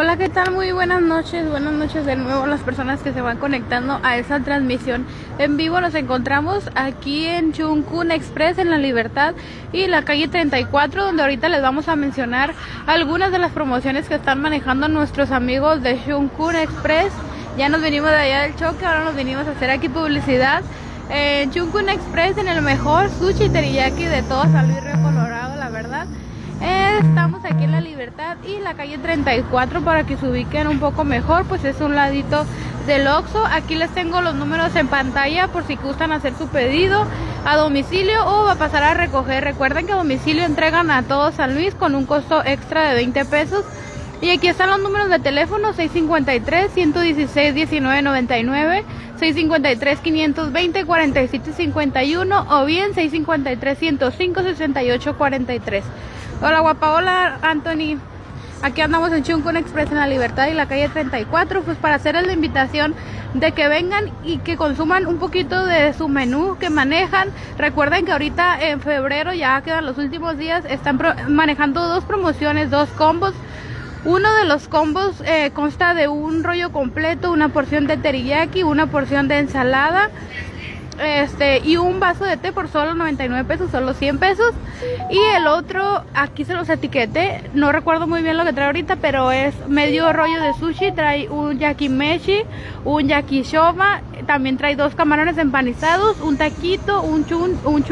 Hola, 0.00 0.16
¿qué 0.16 0.30
tal? 0.30 0.50
Muy 0.52 0.72
buenas 0.72 1.02
noches, 1.02 1.46
buenas 1.50 1.74
noches 1.74 2.06
de 2.06 2.16
nuevo 2.16 2.44
a 2.44 2.46
las 2.46 2.62
personas 2.62 3.02
que 3.02 3.12
se 3.12 3.20
van 3.20 3.36
conectando 3.36 4.00
a 4.02 4.16
esta 4.16 4.40
transmisión 4.40 5.04
en 5.38 5.58
vivo. 5.58 5.78
Nos 5.82 5.94
encontramos 5.94 6.70
aquí 6.74 7.26
en 7.26 7.52
Chunkun 7.52 8.10
Express 8.10 8.56
en 8.56 8.70
La 8.70 8.78
Libertad 8.78 9.34
y 9.74 9.88
la 9.88 10.02
calle 10.02 10.26
34, 10.26 11.04
donde 11.04 11.20
ahorita 11.22 11.50
les 11.50 11.60
vamos 11.60 11.86
a 11.88 11.96
mencionar 11.96 12.54
algunas 12.86 13.30
de 13.30 13.40
las 13.40 13.52
promociones 13.52 14.08
que 14.08 14.14
están 14.14 14.40
manejando 14.40 14.88
nuestros 14.88 15.32
amigos 15.32 15.82
de 15.82 16.02
Chunkun 16.02 16.56
Express. 16.56 17.12
Ya 17.58 17.68
nos 17.68 17.82
venimos 17.82 18.08
de 18.08 18.16
allá 18.16 18.40
del 18.40 18.56
choque, 18.56 18.86
ahora 18.86 19.04
nos 19.04 19.14
venimos 19.14 19.46
a 19.48 19.50
hacer 19.50 19.68
aquí 19.68 19.90
publicidad. 19.90 20.62
En 21.10 21.50
Express, 21.50 22.38
en 22.38 22.48
el 22.48 22.62
mejor 22.62 23.10
sushi 23.10 23.50
teriyaki 23.50 24.04
de 24.04 24.22
todo 24.22 24.44
San 24.44 24.66
Luis. 24.66 25.49
Estamos 26.60 27.42
aquí 27.44 27.64
en 27.64 27.72
La 27.72 27.80
Libertad 27.80 28.36
y 28.46 28.58
la 28.58 28.74
calle 28.74 28.98
34 28.98 29.80
para 29.80 30.04
que 30.04 30.18
se 30.18 30.28
ubiquen 30.28 30.66
un 30.68 30.78
poco 30.78 31.04
mejor, 31.04 31.46
pues 31.46 31.64
es 31.64 31.80
un 31.80 31.94
ladito 31.94 32.44
del 32.86 33.06
Oxxo. 33.08 33.46
Aquí 33.46 33.74
les 33.74 33.90
tengo 33.90 34.20
los 34.20 34.34
números 34.34 34.76
en 34.76 34.86
pantalla 34.86 35.48
por 35.48 35.66
si 35.66 35.76
gustan 35.76 36.12
hacer 36.12 36.34
su 36.36 36.48
pedido 36.48 37.06
a 37.46 37.56
domicilio 37.56 38.26
o 38.26 38.44
va 38.44 38.52
a 38.52 38.56
pasar 38.56 38.82
a 38.82 38.92
recoger. 38.92 39.42
Recuerden 39.42 39.86
que 39.86 39.92
a 39.92 39.96
domicilio 39.96 40.44
entregan 40.44 40.90
a 40.90 41.02
todo 41.02 41.32
San 41.32 41.54
Luis 41.54 41.74
con 41.74 41.94
un 41.94 42.04
costo 42.04 42.44
extra 42.44 42.90
de 42.90 42.94
20 42.96 43.24
pesos. 43.24 43.64
Y 44.20 44.30
aquí 44.30 44.48
están 44.48 44.68
los 44.68 44.80
números 44.80 45.08
de 45.08 45.18
teléfono 45.18 45.72
653 45.72 46.72
116 46.72 47.54
1999 47.54 48.84
653 49.18 50.00
520 50.00 50.84
4751 50.84 52.46
o 52.50 52.64
bien 52.66 52.92
653 52.94 53.78
105 53.78 54.42
6843. 54.42 55.84
Hola 56.42 56.60
guapa, 56.60 56.94
hola 56.94 57.38
Anthony. 57.42 57.98
Aquí 58.62 58.80
andamos 58.80 59.12
en 59.12 59.22
Chuncun 59.22 59.58
Express 59.58 59.90
en 59.90 59.98
la 59.98 60.06
Libertad 60.06 60.48
y 60.48 60.54
la 60.54 60.64
calle 60.64 60.88
34, 60.88 61.60
pues 61.60 61.76
para 61.76 61.96
hacerles 61.96 62.26
la 62.26 62.32
invitación 62.32 62.94
de 63.34 63.52
que 63.52 63.68
vengan 63.68 64.10
y 64.24 64.38
que 64.38 64.56
consuman 64.56 65.06
un 65.06 65.18
poquito 65.18 65.66
de 65.66 65.92
su 65.92 66.08
menú 66.08 66.56
que 66.58 66.70
manejan. 66.70 67.28
Recuerden 67.58 68.06
que 68.06 68.12
ahorita 68.12 68.58
en 68.58 68.80
febrero 68.80 69.34
ya 69.34 69.60
quedan 69.60 69.84
los 69.84 69.98
últimos 69.98 70.38
días, 70.38 70.64
están 70.64 70.98
manejando 71.28 71.86
dos 71.86 72.04
promociones, 72.04 72.70
dos 72.70 72.88
combos. 72.88 73.34
Uno 74.06 74.32
de 74.36 74.46
los 74.46 74.66
combos 74.66 75.20
eh, 75.26 75.50
consta 75.52 75.92
de 75.92 76.08
un 76.08 76.42
rollo 76.42 76.72
completo, 76.72 77.32
una 77.32 77.50
porción 77.50 77.86
de 77.86 77.98
teriyaki, 77.98 78.62
una 78.62 78.86
porción 78.86 79.28
de 79.28 79.40
ensalada 79.40 80.08
este 81.00 81.58
y 81.58 81.76
un 81.76 82.00
vaso 82.00 82.24
de 82.24 82.36
té 82.36 82.52
por 82.52 82.68
solo 82.68 82.94
99 82.94 83.44
pesos, 83.44 83.70
solo 83.70 83.94
100 83.94 84.18
pesos. 84.18 84.54
Y 85.10 85.18
el 85.36 85.46
otro, 85.46 86.04
aquí 86.14 86.44
se 86.44 86.54
los 86.54 86.68
etiqueté, 86.68 87.50
no 87.54 87.72
recuerdo 87.72 88.06
muy 88.06 88.22
bien 88.22 88.36
lo 88.36 88.44
que 88.44 88.52
trae 88.52 88.66
ahorita, 88.66 88.96
pero 88.96 89.32
es 89.32 89.54
medio 89.68 90.12
rollo 90.12 90.40
de 90.40 90.54
sushi, 90.54 90.92
trae 90.92 91.28
un 91.28 91.58
yakimeshi, 91.58 92.42
un 92.84 93.08
yakishoba, 93.08 94.02
también 94.26 94.56
trae 94.56 94.76
dos 94.76 94.94
camarones 94.94 95.38
empanizados, 95.38 96.20
un 96.20 96.36
taquito, 96.36 97.02
un 97.02 97.26
chun, 97.26 97.58
un 97.64 97.84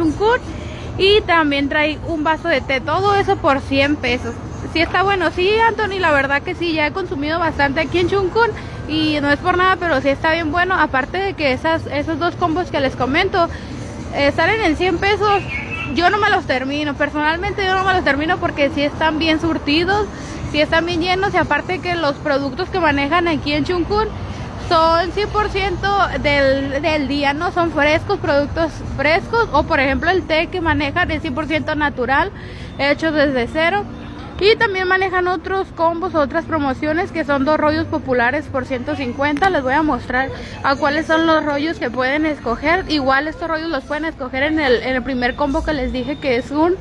y 0.99 1.21
también 1.23 1.69
trae 1.69 1.99
un 2.09 2.25
vaso 2.25 2.49
de 2.49 2.61
té, 2.61 2.81
todo 2.81 3.15
eso 3.15 3.37
por 3.37 3.61
100 3.61 3.97
pesos. 3.97 4.35
Sí 4.73 4.81
está 4.81 5.03
bueno, 5.03 5.31
sí 5.31 5.51
Anthony, 5.67 5.99
la 5.99 6.13
verdad 6.13 6.43
que 6.43 6.55
sí, 6.55 6.75
ya 6.75 6.87
he 6.87 6.93
consumido 6.93 7.39
bastante 7.39 7.81
aquí 7.81 8.01
en 8.01 8.09
Chunkun 8.09 8.51
y 8.89 9.21
no 9.21 9.31
es 9.31 9.39
por 9.39 9.57
nada, 9.57 9.77
pero 9.77 10.01
sí 10.01 10.09
está 10.09 10.33
bien 10.33 10.51
bueno. 10.51 10.75
Aparte 10.75 11.19
de 11.19 11.35
que 11.35 11.53
esas, 11.53 11.87
esos 11.87 12.19
dos 12.19 12.35
combos 12.37 12.71
que 12.71 12.81
les 12.81 12.97
comento 12.97 13.49
eh, 14.15 14.33
salen 14.35 14.61
en 14.63 14.77
100 14.77 14.99
pesos, 14.99 15.43
yo 15.95 16.11
no 16.11 16.19
me 16.19 16.31
los 16.31 16.47
termino. 16.47 16.95
Personalmente 16.95 17.65
yo 17.65 17.75
no 17.75 17.85
me 17.85 17.93
los 17.93 18.05
termino 18.05 18.39
porque 18.39 18.71
sí 18.71 18.83
están 18.83 19.19
bien 19.19 19.41
surtidos, 19.41 20.07
sí 20.51 20.61
están 20.61 20.87
bien 20.87 21.01
llenos 21.01 21.35
y 21.35 21.37
aparte 21.37 21.81
que 21.81 21.95
los 21.95 22.17
productos 22.17 22.71
que 22.71 22.81
manejan 22.81 23.29
aquí 23.29 23.53
en 23.53 23.65
Chunkun 23.65 24.09
son 24.69 25.13
100% 25.13 26.19
del, 26.19 26.83
del 26.83 27.09
día, 27.09 27.33
no 27.33 27.53
son 27.53 27.73
frescos, 27.73 28.19
productos 28.19 28.71
frescos 28.97 29.49
o 29.53 29.63
por 29.63 29.81
ejemplo 29.81 30.11
el 30.11 30.25
té 30.25 30.49
que 30.49 30.61
manejan 30.61 31.11
es 31.11 31.23
100% 31.23 31.77
natural, 31.77 32.33
hecho 32.79 33.13
desde 33.13 33.49
cero. 33.51 33.85
Y 34.41 34.55
también 34.55 34.87
manejan 34.87 35.27
otros 35.27 35.67
combos, 35.75 36.15
otras 36.15 36.45
promociones 36.45 37.11
que 37.11 37.25
son 37.25 37.45
dos 37.45 37.59
rollos 37.59 37.87
populares 37.87 38.47
por 38.47 38.67
150. 38.67 39.51
Les 39.51 39.63
voy 39.65 39.73
a 39.73 39.83
mostrar 39.83 40.31
a 40.63 40.77
cuáles 40.77 41.07
son 41.07 41.27
los 41.27 41.45
rollos 41.45 41.79
que 41.79 41.91
pueden 41.91 42.25
escoger. 42.25 42.85
Igual 42.89 43.27
estos 43.27 43.49
rollos 43.49 43.69
los 43.69 43.83
pueden 43.83 44.05
escoger 44.05 44.45
en 44.45 44.61
el, 44.61 45.03
primer 45.03 45.35
combo 45.35 45.65
que 45.65 45.73
les 45.73 45.93
dije 45.93 46.19
que 46.19 46.37
es 46.37 46.53
un 46.53 46.77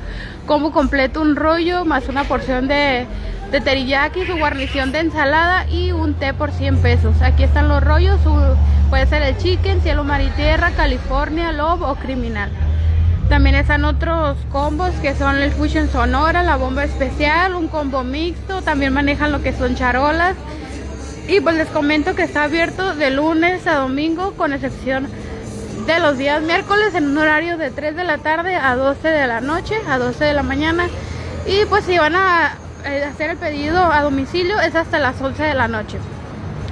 combo 0.46 0.70
completo, 0.70 1.20
un 1.20 1.34
rollo 1.34 1.84
más 1.84 2.08
una 2.08 2.24
porción 2.24 2.68
de, 2.68 3.06
de 3.50 3.60
teriyaki, 3.60 4.24
su 4.24 4.36
guarnición 4.36 4.92
de 4.92 5.00
ensalada 5.00 5.68
y 5.68 5.90
un 5.90 6.14
té 6.14 6.34
por 6.34 6.52
100 6.52 6.78
pesos. 6.80 7.20
Aquí 7.22 7.42
están 7.42 7.68
los 7.68 7.82
rollos, 7.82 8.20
puede 8.88 9.06
ser 9.06 9.22
el 9.22 9.36
chicken, 9.36 9.80
cielo 9.82 10.04
mar 10.04 10.20
y 10.20 10.28
tierra, 10.30 10.70
California, 10.76 11.50
love 11.50 11.82
o 11.82 11.96
criminal. 11.96 12.50
También 13.28 13.56
están 13.56 13.84
otros 13.84 14.38
combos 14.50 14.90
que 15.02 15.14
son 15.14 15.36
el 15.36 15.52
Fusion 15.52 15.90
Sonora, 15.90 16.42
la 16.42 16.56
bomba 16.56 16.84
especial, 16.84 17.54
un 17.54 17.68
combo 17.68 18.02
mixto. 18.02 18.62
También 18.62 18.92
manejan 18.94 19.32
lo 19.32 19.42
que 19.42 19.52
son 19.52 19.74
charolas. 19.74 20.34
Y 21.28 21.40
pues 21.40 21.56
les 21.56 21.68
comento 21.68 22.14
que 22.14 22.22
está 22.22 22.44
abierto 22.44 22.94
de 22.94 23.10
lunes 23.10 23.66
a 23.66 23.74
domingo 23.74 24.32
con 24.32 24.54
excepción 24.54 25.08
de 25.86 25.98
los 26.00 26.16
días 26.16 26.42
miércoles 26.42 26.94
en 26.94 27.04
un 27.04 27.18
horario 27.18 27.58
de 27.58 27.70
3 27.70 27.96
de 27.96 28.04
la 28.04 28.18
tarde 28.18 28.56
a 28.56 28.74
12 28.76 29.08
de 29.08 29.26
la 29.26 29.42
noche, 29.42 29.76
a 29.88 29.98
12 29.98 30.24
de 30.24 30.32
la 30.32 30.42
mañana. 30.42 30.88
Y 31.46 31.66
pues 31.66 31.84
si 31.84 31.98
van 31.98 32.14
a 32.14 32.56
eh, 32.86 33.04
hacer 33.04 33.30
el 33.30 33.36
pedido 33.36 33.92
a 33.92 34.02
domicilio 34.02 34.58
es 34.60 34.74
hasta 34.74 34.98
las 34.98 35.20
11 35.20 35.42
de 35.42 35.54
la 35.54 35.68
noche. 35.68 35.98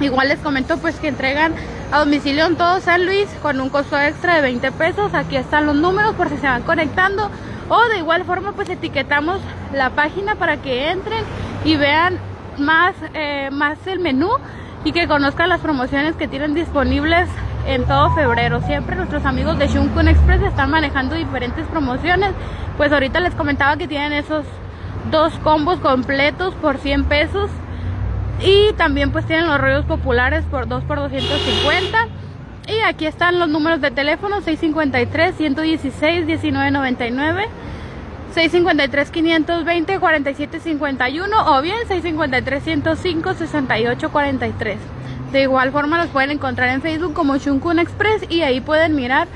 Igual 0.01 0.29
les 0.29 0.39
comento 0.39 0.77
pues 0.77 0.95
que 0.95 1.07
entregan 1.07 1.53
a 1.91 1.99
domicilio 1.99 2.45
en 2.45 2.55
todo 2.57 2.79
San 2.81 3.05
Luis 3.05 3.29
con 3.41 3.61
un 3.61 3.69
costo 3.69 3.97
extra 3.97 4.35
de 4.35 4.41
20 4.41 4.71
pesos. 4.73 5.13
Aquí 5.13 5.37
están 5.37 5.65
los 5.65 5.75
números 5.75 6.15
por 6.15 6.29
si 6.29 6.37
se 6.37 6.47
van 6.47 6.63
conectando. 6.63 7.29
O 7.69 7.81
de 7.89 7.97
igual 7.97 8.23
forma 8.23 8.53
pues 8.53 8.69
etiquetamos 8.69 9.39
la 9.73 9.91
página 9.91 10.35
para 10.35 10.57
que 10.57 10.89
entren 10.91 11.23
y 11.65 11.75
vean 11.75 12.17
más, 12.57 12.95
eh, 13.13 13.49
más 13.51 13.77
el 13.87 13.99
menú 13.99 14.29
y 14.83 14.91
que 14.91 15.07
conozcan 15.07 15.49
las 15.49 15.61
promociones 15.61 16.15
que 16.15 16.27
tienen 16.27 16.53
disponibles 16.53 17.29
en 17.65 17.85
todo 17.85 18.11
febrero. 18.11 18.61
Siempre 18.61 18.95
nuestros 18.95 19.25
amigos 19.25 19.57
de 19.57 19.67
Shunkun 19.67 20.07
Express 20.07 20.41
están 20.41 20.71
manejando 20.71 21.15
diferentes 21.15 21.65
promociones. 21.67 22.31
Pues 22.77 22.91
ahorita 22.91 23.19
les 23.19 23.33
comentaba 23.33 23.77
que 23.77 23.87
tienen 23.87 24.13
esos 24.13 24.45
dos 25.11 25.33
combos 25.39 25.79
completos 25.79 26.53
por 26.55 26.77
100 26.77 27.05
pesos 27.05 27.49
y 28.41 28.73
también 28.73 29.11
pues 29.11 29.25
tienen 29.25 29.47
los 29.47 29.59
rollos 29.59 29.85
populares 29.85 30.43
por 30.49 30.67
2 30.67 30.83
por 30.83 30.97
250 30.97 32.07
y 32.67 32.79
aquí 32.81 33.05
están 33.05 33.39
los 33.39 33.49
números 33.49 33.81
de 33.81 33.91
teléfono 33.91 34.41
653 34.41 35.35
116 35.35 36.25
1999 36.25 37.47
653 38.33 39.11
520 39.11 39.99
4751 39.99 41.57
o 41.57 41.61
bien 41.61 41.77
653 41.87 42.63
105 42.63 43.33
6843 43.33 44.77
de 45.31 45.41
igual 45.41 45.71
forma 45.71 45.97
los 45.97 46.07
pueden 46.07 46.31
encontrar 46.31 46.69
en 46.69 46.81
Facebook 46.81 47.13
como 47.13 47.37
Chunkun 47.37 47.79
Express. 47.79 48.23
Y 48.29 48.41
ahí 48.41 48.61
pueden 48.61 48.95
mirar 48.95 49.27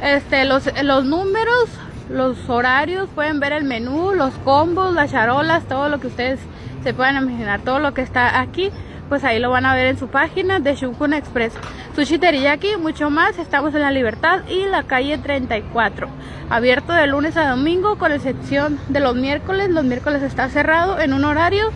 este 0.00 0.44
los, 0.44 0.70
los 0.82 1.04
números 1.04 1.68
los 2.08 2.48
horarios. 2.48 3.08
Pueden 3.14 3.40
ver 3.40 3.52
el 3.52 3.64
menú 3.64 4.12
los 4.14 4.34
combos 4.44 4.94
las 4.94 5.10
charolas 5.10 5.64
todo 5.64 5.88
lo 5.88 5.98
que 5.98 6.06
ustedes 6.06 6.38
se 6.82 6.94
pueden 6.94 7.16
imaginar 7.16 7.60
todo 7.60 7.78
lo 7.78 7.94
que 7.94 8.02
está 8.02 8.40
aquí 8.40 8.70
pues 9.12 9.24
ahí 9.24 9.38
lo 9.38 9.50
van 9.50 9.66
a 9.66 9.74
ver 9.74 9.88
en 9.88 9.98
su 9.98 10.08
página 10.08 10.58
de 10.58 10.74
Shunkun 10.74 11.12
Express. 11.12 11.52
Sushi 11.94 12.16
Teriyaki, 12.16 12.76
mucho 12.78 13.10
más. 13.10 13.36
Estamos 13.36 13.74
en 13.74 13.82
la 13.82 13.90
Libertad 13.90 14.40
y 14.48 14.64
la 14.64 14.84
calle 14.84 15.18
34. 15.18 16.08
Abierto 16.48 16.94
de 16.94 17.06
lunes 17.06 17.36
a 17.36 17.50
domingo 17.50 17.98
con 17.98 18.10
excepción 18.10 18.78
de 18.88 19.00
los 19.00 19.14
miércoles. 19.14 19.68
Los 19.68 19.84
miércoles 19.84 20.22
está 20.22 20.48
cerrado 20.48 20.98
en 20.98 21.12
un 21.12 21.26
horario 21.26 21.72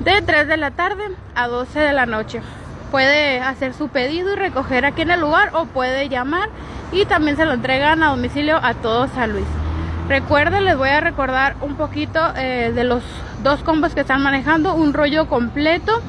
de 0.00 0.20
3 0.20 0.46
de 0.46 0.58
la 0.58 0.72
tarde 0.72 1.04
a 1.34 1.48
12 1.48 1.80
de 1.80 1.92
la 1.94 2.04
noche. 2.04 2.42
Puede 2.90 3.40
hacer 3.40 3.72
su 3.72 3.88
pedido 3.88 4.34
y 4.34 4.36
recoger 4.36 4.84
aquí 4.84 5.00
en 5.00 5.10
el 5.10 5.22
lugar 5.22 5.52
o 5.54 5.64
puede 5.64 6.10
llamar 6.10 6.50
y 6.92 7.06
también 7.06 7.38
se 7.38 7.46
lo 7.46 7.54
entregan 7.54 8.02
a 8.02 8.10
domicilio 8.10 8.58
a 8.62 8.74
todos 8.74 9.10
San 9.12 9.32
Luis. 9.32 9.63
Recuerden, 10.08 10.66
les 10.66 10.76
voy 10.76 10.90
a 10.90 11.00
recordar 11.00 11.56
un 11.62 11.76
poquito 11.76 12.20
eh, 12.36 12.72
de 12.74 12.84
los 12.84 13.02
dos 13.42 13.62
combos 13.62 13.94
que 13.94 14.00
están 14.00 14.22
manejando. 14.22 14.74
Un 14.74 14.92
rollo 14.92 15.28
completo. 15.28 16.02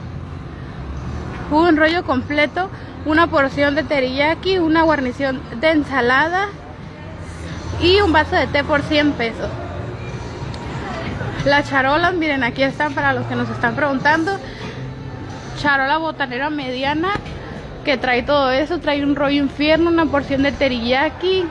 Un 1.50 1.77
rollo 1.77 2.03
completo. 2.03 2.69
Una 3.06 3.27
porción 3.27 3.74
de 3.74 3.83
teriyaki. 3.83 4.57
Una 4.57 4.83
guarnición 4.83 5.42
de 5.62 5.71
ensalada. 5.71 6.47
Y 7.81 8.01
un 8.01 8.12
vaso 8.12 8.36
de 8.36 8.47
té 8.47 8.65
por 8.65 8.81
100 8.81 9.13
pesos. 9.13 9.50
Las 11.45 11.69
charolas, 11.69 12.13
miren, 12.15 12.44
aquí 12.44 12.63
están 12.63 12.94
para 12.94 13.13
los 13.13 13.25
que 13.27 13.36
nos 13.36 13.50
están 13.50 13.75
preguntando. 13.75 14.38
Charola 15.57 15.97
botanera 16.00 16.50
mediana 16.50 17.12
que 17.86 17.97
trae 17.97 18.24
todo 18.24 18.51
eso. 18.51 18.80
Trae 18.80 19.06
un 19.06 19.15
rollo 19.15 19.42
infierno, 19.42 19.89
una 19.89 20.06
porción 20.07 20.44
de 20.44 20.51
teriyaki, 20.51 21.45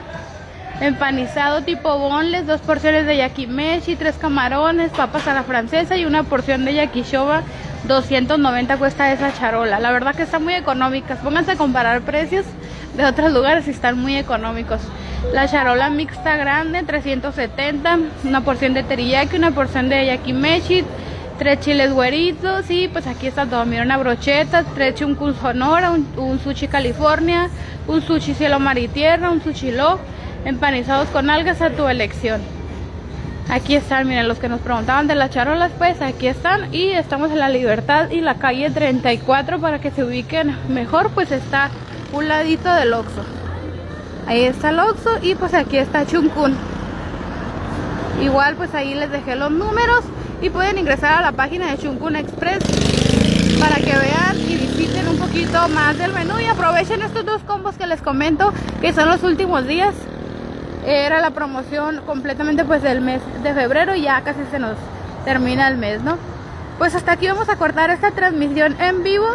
empanizado 0.81 1.61
tipo 1.61 1.97
bonles, 1.97 2.47
dos 2.47 2.61
porciones 2.61 3.05
de 3.05 3.17
yakimeshi, 3.17 3.95
tres 3.95 4.15
camarones, 4.17 4.91
papas 4.91 5.27
a 5.27 5.33
la 5.33 5.43
francesa 5.43 5.97
y 5.97 6.05
una 6.05 6.23
porción 6.23 6.65
de 6.65 6.73
yakishoba 6.73 7.43
290 7.87 8.77
cuesta 8.77 9.11
esa 9.11 9.33
charola. 9.33 9.79
La 9.79 9.91
verdad 9.91 10.15
que 10.15 10.23
está 10.23 10.39
muy 10.39 10.53
económicas. 10.53 11.19
Pónganse 11.19 11.51
a 11.51 11.55
comparar 11.55 12.01
precios 12.01 12.45
de 12.97 13.05
otros 13.05 13.31
lugares 13.31 13.67
y 13.67 13.71
están 13.71 13.97
muy 13.97 14.15
económicos. 14.17 14.81
La 15.33 15.47
charola 15.47 15.89
mixta 15.89 16.35
grande, 16.35 16.83
370. 16.83 17.99
Una 18.23 18.41
porción 18.41 18.73
de 18.73 18.83
teriyaki, 18.83 19.35
una 19.37 19.51
porción 19.51 19.89
de 19.89 20.05
yakimeshi, 20.05 20.83
tres 21.37 21.59
chiles 21.59 21.93
güeritos 21.93 22.69
y 22.69 22.87
pues 22.87 23.07
aquí 23.07 23.27
está 23.27 23.45
todo. 23.45 23.65
Mira 23.65 23.83
una 23.83 23.97
brocheta, 23.97 24.63
tres 24.75 24.95
chuncun 24.95 25.35
sonora, 25.35 25.91
un, 25.91 26.07
un 26.17 26.39
sushi 26.39 26.67
california, 26.67 27.49
un 27.87 28.01
sushi 28.01 28.33
cielo 28.33 28.59
mar 28.59 28.77
y 28.77 28.87
tierra, 28.87 29.29
un 29.29 29.43
sushi 29.43 29.71
lo, 29.71 29.99
empanizados 30.45 31.09
con 31.09 31.29
algas 31.29 31.61
a 31.61 31.71
tu 31.71 31.87
elección. 31.87 32.41
Aquí 33.49 33.75
están, 33.75 34.07
miren, 34.07 34.27
los 34.27 34.39
que 34.39 34.49
nos 34.49 34.61
preguntaban 34.61 35.07
de 35.07 35.15
las 35.15 35.29
charolas, 35.29 35.71
pues 35.77 36.01
aquí 36.01 36.27
están. 36.27 36.73
Y 36.73 36.91
estamos 36.91 37.31
en 37.31 37.39
la 37.39 37.49
Libertad 37.49 38.09
y 38.09 38.21
la 38.21 38.35
calle 38.35 38.71
34 38.71 39.59
para 39.59 39.79
que 39.79 39.91
se 39.91 40.03
ubiquen 40.03 40.55
mejor, 40.69 41.11
pues 41.11 41.31
está 41.31 41.69
un 42.13 42.27
ladito 42.27 42.73
del 42.73 42.93
Oxxo. 42.93 43.23
Ahí 44.27 44.43
está 44.43 44.69
el 44.69 44.79
Oxxo 44.79 45.19
y 45.21 45.35
pues 45.35 45.53
aquí 45.53 45.77
está 45.77 46.05
Chuncun. 46.05 46.55
Igual 48.23 48.55
pues 48.55 48.73
ahí 48.73 48.95
les 48.95 49.11
dejé 49.11 49.35
los 49.35 49.51
números 49.51 50.03
y 50.41 50.49
pueden 50.49 50.77
ingresar 50.77 51.13
a 51.13 51.21
la 51.21 51.31
página 51.33 51.69
de 51.69 51.77
Chuncun 51.77 52.15
Express 52.15 52.59
para 53.59 53.75
que 53.75 53.95
vean 53.95 54.39
y 54.39 54.55
visiten 54.55 55.07
un 55.07 55.17
poquito 55.17 55.67
más 55.69 55.97
del 55.97 56.13
menú 56.13 56.39
y 56.39 56.45
aprovechen 56.45 57.01
estos 57.01 57.25
dos 57.25 57.41
combos 57.43 57.75
que 57.75 57.85
les 57.85 58.01
comento 58.01 58.53
que 58.81 58.93
son 58.93 59.09
los 59.09 59.21
últimos 59.23 59.67
días 59.67 59.93
era 60.85 61.19
la 61.19 61.31
promoción 61.31 62.01
completamente 62.05 62.63
pues 62.63 62.81
del 62.81 63.01
mes 63.01 63.21
de 63.43 63.53
febrero 63.53 63.95
y 63.95 64.03
ya 64.03 64.21
casi 64.21 64.39
se 64.51 64.59
nos 64.59 64.77
termina 65.23 65.67
el 65.67 65.77
mes, 65.77 66.01
¿no? 66.01 66.17
Pues 66.77 66.93
hasta 66.93 67.13
aquí 67.13 67.27
vamos 67.27 67.49
a 67.49 67.55
cortar 67.55 67.89
esta 67.89 68.11
transmisión 68.11 68.79
en 68.79 69.03
vivo. 69.03 69.27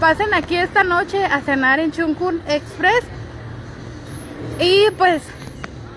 Pasen 0.00 0.34
aquí 0.34 0.56
esta 0.56 0.82
noche 0.82 1.24
a 1.24 1.40
cenar 1.40 1.78
en 1.78 1.92
Chunkun 1.92 2.42
Express. 2.48 3.04
Y 4.58 4.90
pues 4.98 5.22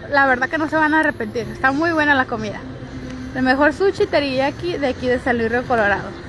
la 0.10 0.28
verdad 0.28 0.50
que 0.50 0.58
no 0.58 0.70
se 0.70 0.76
van 0.76 0.94
a 0.94 1.00
arrepentir. 1.00 1.48
Está 1.52 1.72
muy 1.72 1.92
buena 1.92 2.14
la 2.14 2.26
comida. 2.26 2.60
El 3.36 3.44
mejor 3.44 3.74
sushi 3.74 4.06
teriyaki 4.06 4.78
de 4.78 4.88
aquí 4.88 5.08
de 5.08 5.20
San 5.20 5.38
Luis 5.38 5.52
Río 5.52 5.64
Colorado. 5.64 6.27